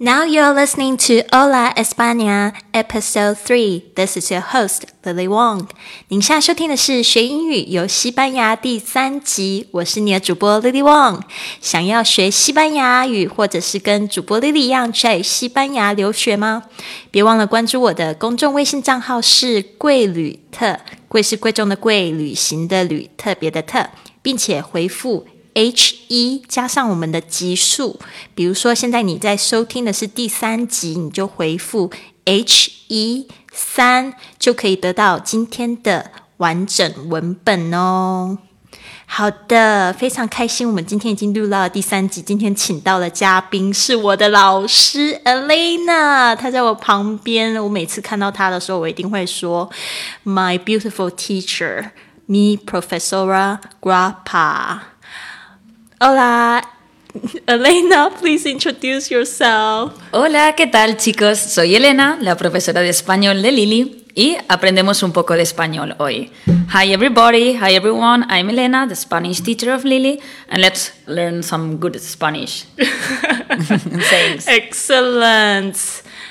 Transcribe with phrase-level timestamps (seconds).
[0.00, 3.82] Now you're listening to Ola España Episode Three.
[3.96, 5.66] This is your host Lily Wong.
[6.06, 11.22] 您现在收听的是学英语游西班牙第三集，我是你的主播 Lily Wong。
[11.60, 16.62] 想要学西班牙语，或者是跟主播 Lily 一样在西班牙留学吗？
[17.10, 20.78] 别忘了关注我的公众微信账号是贵旅特，
[21.08, 23.90] 贵是贵重的贵，旅行的旅，特别的特，
[24.22, 25.26] 并且回复。
[25.58, 27.98] H 一加上我们的级数，
[28.32, 31.90] 比如说现在你在收听的是第三集，你就回复
[32.26, 38.38] H 一三，就可以得到今天的完整文本哦。
[39.06, 42.22] 好的，非常开心，我们今天已经录到了第三集。
[42.22, 47.60] 今天请到的嘉宾是我的老师 Elena，她在我旁边。
[47.60, 49.68] 我每次看到她的时候，我一定会说
[50.24, 51.90] My beautiful teacher,
[52.26, 54.97] me Professora Grappa。
[56.00, 56.62] Hola,
[57.48, 59.94] Elena, please introduce yourself.
[60.12, 61.40] Hola, ¿qué tal chicos?
[61.40, 66.30] Soy Elena, la profesora de español de Lili, y aprendemos un poco de español hoy.
[66.72, 71.78] Hi everybody, hi everyone, I'm Elena, the Spanish teacher of Lili, and let's learn some
[71.78, 72.66] good Spanish.
[72.78, 74.46] Thanks.
[74.46, 75.76] Excellent.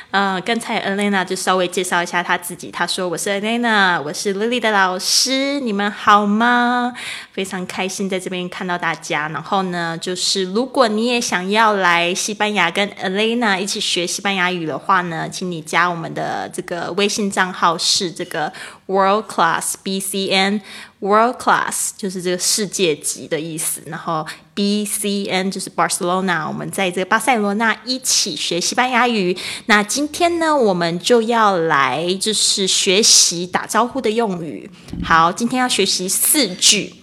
[0.10, 2.72] 呃，刚才 Elena 就稍微介绍一下她自己。
[2.72, 6.94] 她说：“我是 Elena，我是 Lily 的老师，你们好吗？
[7.34, 9.28] 非常开心在这边看到大家。
[9.28, 18.52] 然后呢，就是如果你也想要来西班牙跟 Elena 一起学西班牙语的话呢，请你加我们的这个微信账号是这个
[18.86, 20.62] World Class BCN。”
[21.00, 29.38] World class 就是这个世界级的意思，然后 B C N 就是 Barcelona，我们在这个巴塞罗那一起学西班牙语。
[29.68, 34.68] 那今天呢，我们就要来就是学习打招呼的用语。
[35.04, 36.96] 好，今天要学习四句，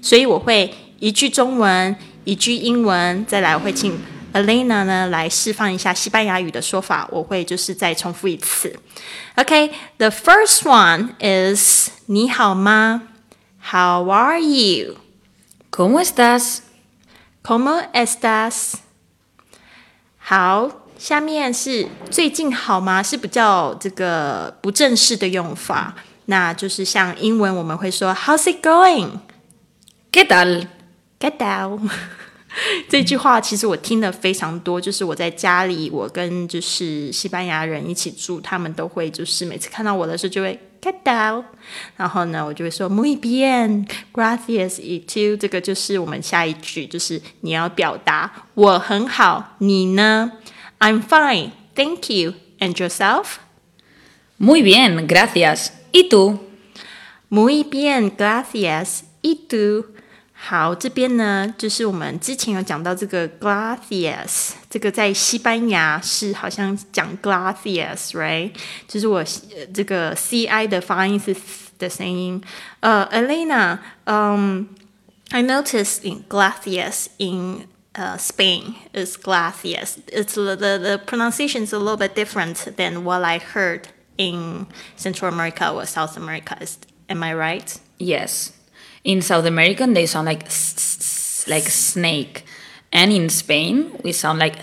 [0.00, 3.98] 所以我会一句中文，一句英文，再来我会请
[4.32, 7.08] Elena 呢来示范一下西班牙语的说法。
[7.10, 8.72] 我会就是再重复一次。
[9.34, 13.08] OK，the first one is 你好吗
[13.62, 14.96] ？How are you?
[15.70, 16.62] ¿Cómo estás?
[17.42, 18.74] ¿Cómo estás?
[20.18, 23.02] 好，下面是最近好吗？
[23.02, 25.94] 是比较这个不正式的用法，
[26.26, 29.20] 那就是像英文我们会说 How's it going?
[30.10, 30.66] ¿Qué tal?
[31.18, 31.78] ¿Qué tal?
[32.88, 40.58] 这句话其实我听的非常多，就是我在家里，我跟就是西班牙人一起住，他们都会就是每次看到我的时候就会。
[40.80, 41.44] Get down，
[41.96, 45.36] 然后呢，我就会说 muy bien，gracias y tú。
[45.36, 50.32] 这个就是我们下一句，就是你要表达我很好，你呢
[50.78, 52.34] ？I'm fine, thank you.
[52.62, 53.38] And yourself?
[54.36, 55.72] Muy bien, gracias.
[55.92, 56.40] ¿Y tú?
[57.30, 59.04] Muy bien, gracias.
[59.22, 59.86] ¿Y tú?
[60.39, 68.51] 好，这边呢，就是我们之前有讲到这个 glaciers，这个在西班牙是好像讲 glaciers，right？
[68.87, 69.23] 就是我
[69.73, 71.35] 这个 c i 的发音是
[71.79, 72.39] 的声音。
[72.81, 74.67] 呃，Elena，嗯，
[75.31, 79.95] I noticed in glaciers in uh, Spain is glaciers.
[80.07, 83.83] It's the, the the pronunciation is a little bit different than what I heard
[84.17, 86.57] in Central America or South America.
[86.61, 86.77] Is,
[87.09, 87.79] am I right?
[87.97, 88.51] Yes.
[89.03, 90.45] In South American, they sound like
[91.45, 92.43] like snake,
[92.91, 94.55] and in Spain, we sound like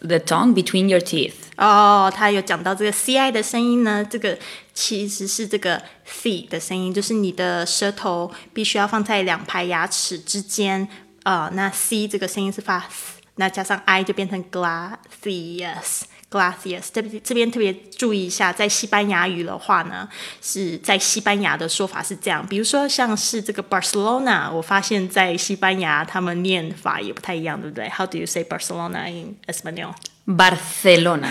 [0.00, 1.34] the tongue between your teeth.
[1.56, 4.38] 哦，他有讲到这个 c i 的声音呢，这个
[4.72, 10.86] 其实是这个 c 的声音，就是你的舌头必须要放在两排牙齿之间。
[11.24, 12.88] 呃，那 c 这个声音是发，
[13.34, 16.02] 那加上 i 就变成 glacius。
[16.33, 20.09] Glaciers，这边这边特别注意一下，在西班牙语的话呢，
[20.41, 22.43] 是在西班牙的说法是这样。
[22.47, 29.93] 比如说像是这个 Barcelona，我发现在西班牙他们念法也不太一样，对不对？How do you say Barcelona in Espanol?
[30.25, 31.29] Barcelona,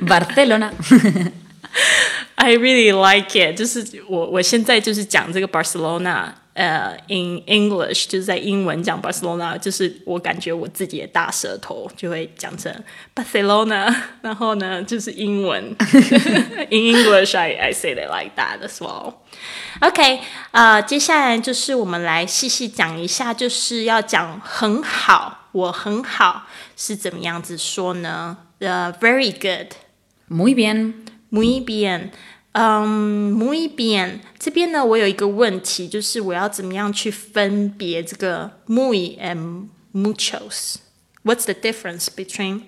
[0.00, 0.72] Barcelona.
[2.34, 6.32] I really like it，就是我我现在就是讲这个 Barcelona。
[6.56, 12.74] 呃、uh,，in English 就是在英文讲 Barcelona，就是我感觉我自己的大舌头就会讲成
[13.14, 15.62] Barcelona，然后呢就是英文
[16.70, 19.16] in English I I say it like that as well。
[19.80, 20.20] OK，
[20.52, 28.38] 呃，接下来就是我们来细细讲一下，就是要讲很好，我很好是怎么样子说呢？
[28.60, 32.08] 呃、uh,，very good，muy bien，muy bien。
[32.55, 34.19] 嗯，muy bien。
[34.37, 40.75] 这边呢，我有一个问题，就是我要怎么样去分别这个 muy and muchos?
[41.23, 42.63] What's the difference between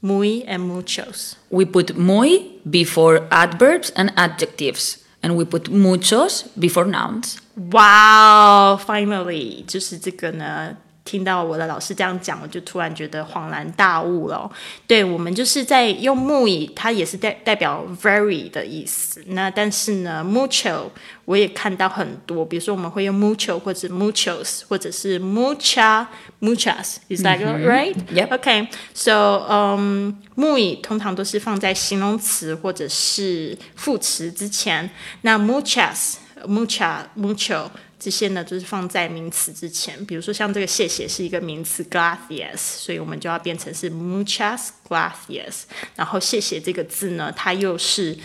[0.00, 1.34] muy and muchos?
[1.48, 7.36] We put muy before adverbs and adjectives, and we put muchos before nouns.
[7.54, 10.76] Wow, finally，就是这个呢。
[11.05, 14.49] 听到我的老师这样讲，我就突然觉得恍然大悟了。
[14.87, 19.23] 对我们就是在用 muy，它也是代代表 very 的意思。
[19.27, 20.89] 那但是呢，mucho
[21.25, 26.07] 我也看到很多，比如说我们会用 mucho 或者 muchos 或者是 mucha
[26.41, 26.95] muchas。
[27.07, 27.95] Is that right?
[28.11, 28.39] Yep.
[28.39, 28.67] Okay.
[28.95, 34.89] So, um, muy 通常都是放在形容词或者是副词之前。
[35.21, 36.15] 那 muchas、
[36.47, 37.67] mucha、mucho
[37.99, 40.05] 这些呢，就是放在名词之前。
[40.05, 45.63] 比如说像这个谢谢是一个名词 gracias，所以我们就要变成是 muchas gracias。
[45.95, 48.17] 然后谢谢这个字呢，它又是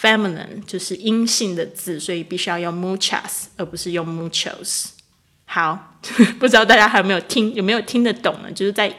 [0.00, 4.86] feminine，就是阴性的字，所以必须要用 muchas，而不是用 muchos。
[5.44, 5.96] 好，
[6.38, 8.52] 不知道大家还有没有听，有没有听得懂呢？
[8.52, 8.94] 就是在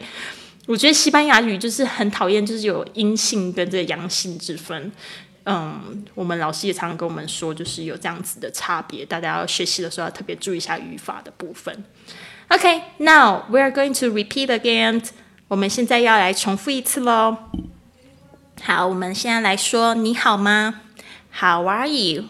[0.66, 4.92] 我觉得西班牙语就是很讨厌，就是有阴性跟这个阳性之分。
[5.45, 11.85] 嗯，我们老师也常常跟我们说，就是有这样子的差别，大家要学习的时候要特别注意一下语法的部分。
[12.49, 15.03] OK，now、we are going to repeat again。
[15.49, 17.37] 我们现在要来重复一次喽。
[18.63, 20.81] 好，我们现在来说你好吗？
[21.41, 22.25] How are you?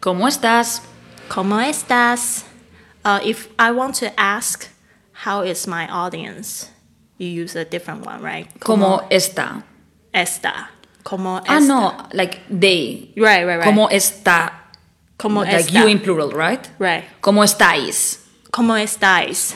[0.00, 0.80] ¿Cómo estás?
[1.30, 2.42] ¿Cómo estás?
[3.04, 4.66] Uh, if I want to ask,
[5.24, 6.66] how is my audience?
[7.16, 8.48] You use a different one, right?
[8.60, 9.62] ¿Cómo está?
[10.12, 10.68] está?
[11.07, 11.55] ¿Cómo está?
[11.55, 13.13] Ah, no, like they.
[13.15, 13.63] Right, right, right.
[13.63, 14.51] Como está?
[15.17, 15.79] Como like está?
[15.79, 16.59] you in plural, right?
[16.79, 17.05] Right.
[17.21, 18.17] Como estáis?
[18.51, 19.53] Como estáis?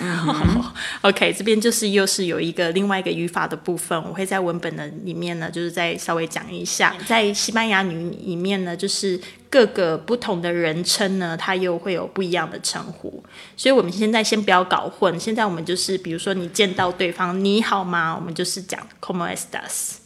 [1.02, 6.96] OK，这边就是又是有一个另外一个语法的部分，我会在文本的里面呢，就是再稍微讲一下。
[7.06, 9.20] 在西班牙语里面呢，就是
[9.50, 13.22] 各个不同的人称呢，它又会有不一样的称呼。
[13.58, 19.98] 所以我们现在先不要搞混，现在我们就是比如说你见到对方你好吗，我们就是讲 Como estás？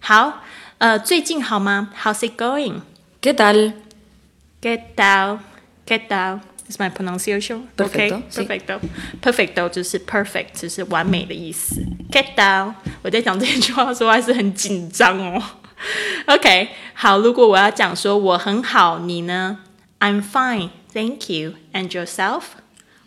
[0.00, 0.42] 好，
[0.79, 1.93] 呃，最近好吗？
[2.03, 2.81] How's it going？
[3.21, 3.73] ¿Qué tal?
[4.61, 5.39] Get down,
[5.85, 6.41] get down.
[6.67, 8.23] Is my pronunciation Perfecto, okay?
[8.31, 8.41] sí.
[8.43, 8.79] Perfecto,
[9.21, 11.79] perfecto 就是 perfect，就是完美的意思。
[12.11, 15.41] Get down，我在讲这句话的时候还是很紧张哦。
[16.25, 19.59] OK，好，如果我要讲说我很好，你呢？
[19.99, 21.53] I'm fine, thank you.
[21.71, 22.43] And yourself?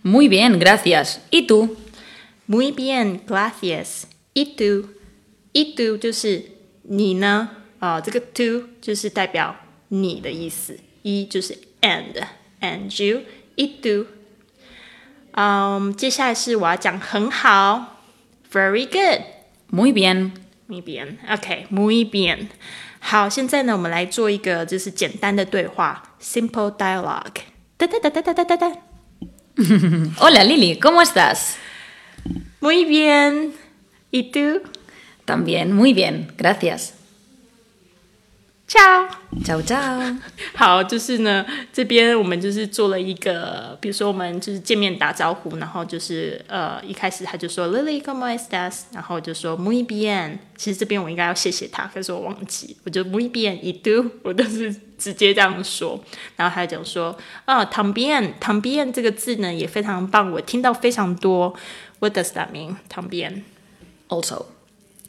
[0.03, 1.19] Muy bien, gracias.
[1.33, 1.77] ¿Y tú?
[2.47, 4.05] Muy bien, gracias.
[4.35, 4.91] Y tú?
[5.53, 6.45] Y tú 就是
[6.83, 7.51] 你呢？
[7.84, 9.54] 啊、这个 to 就是代表
[9.90, 12.14] 你的意思，一就是 and
[12.62, 13.24] and you
[13.58, 14.08] it do。
[15.34, 18.00] 嗯，接下来是我要讲很好
[18.50, 19.24] ，very good。
[19.70, 20.32] Muy bien.
[20.70, 22.48] Muy bien。
[23.02, 27.42] 好，现在呢，我们来做一个就是简单的对话，simple dialogue。
[27.76, 28.72] 哒哒哒哒哒哒哒哒。
[30.20, 31.58] Hola Lili, ¿cómo estás?
[32.62, 33.52] Muy bien.
[34.10, 34.62] ¿Y tú?
[35.26, 37.03] También, muy bien, gracias.
[38.74, 39.08] Ciao。
[39.46, 40.18] Chao, chao.
[40.56, 50.40] 好，就是呢，这边我们就是做了一个，比如说我们就是见面打招呼，然后就是呃一开始他就说 Lily como estás，然后就说 muy bien。
[50.58, 56.04] 其实这边我应该要谢谢他，可是我忘记，我就 muy bien，y tú，我都是直接这样说。
[56.36, 57.16] 然后他讲说
[57.46, 61.54] 啊，también，también 这个字呢也非常棒，我听到非常多。
[62.00, 63.44] What does that mean？también。
[64.08, 64.53] Also.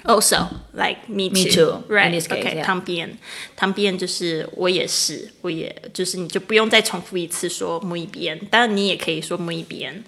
[0.05, 2.05] Also, like me too, Me too, right?
[2.05, 2.63] in this case, okay, yeah.
[2.63, 3.17] 旁边，
[3.57, 10.03] 旁边就是我也是，我也就是你就不用再重复一次说 muy bien，当然你也可以说 muy bien，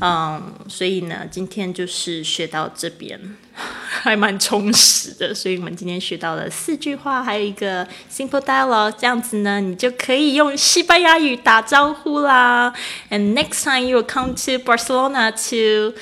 [0.00, 12.72] 嗯，所以呢，今天就是学到这边，还蛮充实的，所以我们今天学到了四句话，还有一个 simple dialogue，这样子呢，你就可以用西班牙语打招呼啦。
[13.10, 15.94] And next time you will come to Barcelona to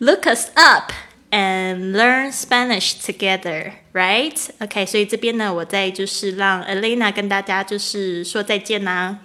[0.00, 0.92] look us up
[1.30, 4.38] and learn Spanish together, right?
[4.60, 9.18] OK，所以这边呢，我再就是让 Elena 跟大家就是说再见啦。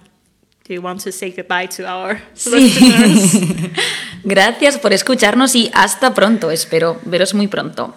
[0.67, 3.71] Do you want to say goodbye to our listeners?
[4.23, 6.51] Gracias por escucharnos y hasta pronto.
[6.51, 7.95] Espero veros muy pronto.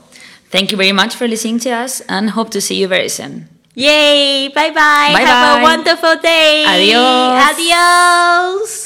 [0.51, 3.49] Thank you very much for listening to us and hope to see you very soon.
[3.75, 4.51] Yay!
[4.55, 5.13] Bye bye.
[5.13, 5.63] Bye Have a bye.
[5.63, 6.65] wonderful day.
[6.67, 7.43] Adios.
[7.51, 8.86] Adios.